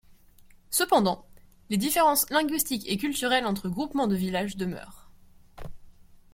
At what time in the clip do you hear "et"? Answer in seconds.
2.89-2.97